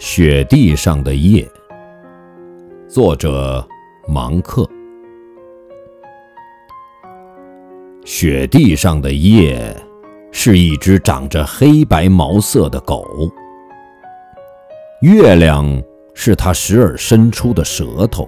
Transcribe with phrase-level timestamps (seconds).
[0.00, 1.46] 雪地上的夜，
[2.88, 3.62] 作者
[4.08, 4.66] 芒克。
[8.06, 9.76] 雪地上的夜，
[10.32, 13.30] 是一只长着黑白毛色的狗。
[15.02, 15.66] 月亮
[16.14, 18.26] 是它时而伸出的舌头，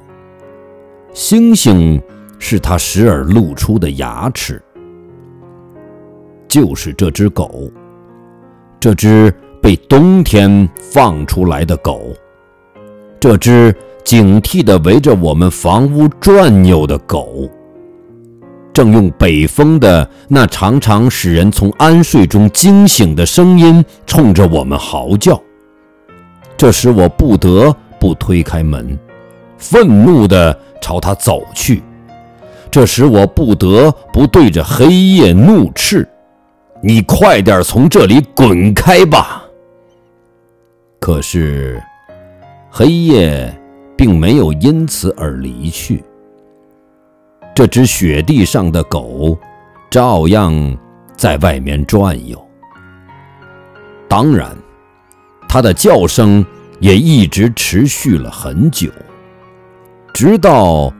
[1.15, 1.99] 星星
[2.39, 4.63] 是它时而露出的牙齿。
[6.47, 7.73] 就是这只狗，
[8.79, 9.35] 这只。
[9.63, 12.13] 被冬天放出来的狗，
[13.21, 13.73] 这只
[14.05, 17.49] 警惕地围着我们房屋转悠的狗，
[18.73, 25.41] 正用北风的那常常使人从安睡中惊醒的声音冲着我们嚎叫。
[26.57, 28.99] 这时我不得不推开门，
[29.59, 31.81] 愤怒地朝它走去。
[32.69, 36.09] 这时我不得不对着黑夜怒斥
[36.83, 39.39] ：“你快点从这里滚开吧！”
[41.03, 41.83] 可是，
[42.71, 43.53] 黑夜
[43.97, 46.01] 并没有因此而离去。
[47.53, 49.37] 这只雪地上的狗
[49.91, 50.55] 照样
[51.17, 52.41] 在外面转悠。
[54.09, 54.57] 当然，
[55.49, 56.47] 它的叫声
[56.79, 58.89] 也一直持续了很久，
[60.15, 60.95] 直到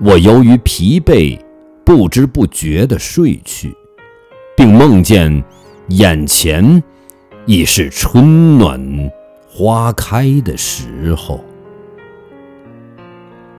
[0.00, 1.36] 我由于疲惫
[1.84, 3.74] 不知不觉地睡去，
[4.56, 5.42] 并梦见
[5.88, 6.80] 眼前
[7.44, 8.80] 已是春暖。
[9.58, 11.44] 花开的时候。